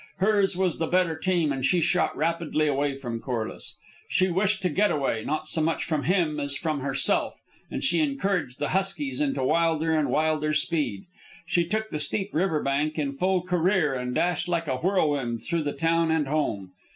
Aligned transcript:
Hers 0.17 0.57
was 0.57 0.79
the 0.79 0.87
better 0.87 1.15
team, 1.15 1.51
and 1.51 1.63
she 1.63 1.79
shot 1.79 2.17
rapidly 2.17 2.65
away 2.65 2.95
from 2.95 3.19
Corliss. 3.19 3.77
She 4.09 4.29
wished 4.29 4.63
to 4.63 4.69
get 4.69 4.89
away, 4.89 5.23
not 5.23 5.47
so 5.47 5.61
much 5.61 5.83
from 5.83 6.05
him 6.05 6.39
as 6.39 6.57
from 6.57 6.79
herself, 6.79 7.35
and 7.69 7.83
she 7.83 7.99
encouraged 7.99 8.57
the 8.57 8.69
huskies 8.69 9.21
into 9.21 9.43
wilder 9.43 9.93
and 9.93 10.09
wilder 10.09 10.53
speed. 10.53 11.03
She 11.45 11.67
took 11.67 11.91
the 11.91 11.99
steep 11.99 12.33
river 12.33 12.63
bank 12.63 12.97
in 12.97 13.11
full 13.13 13.43
career 13.43 13.93
and 13.93 14.15
dashed 14.15 14.47
like 14.47 14.65
a 14.67 14.77
whirlwind 14.77 15.43
through 15.43 15.61
the 15.65 15.71
town 15.73 16.09
and 16.09 16.27
home. 16.27 16.71